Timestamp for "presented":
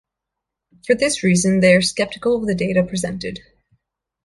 2.83-3.39